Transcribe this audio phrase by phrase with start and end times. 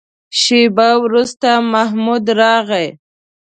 [0.41, 2.87] شېبه وروسته محمود راغی.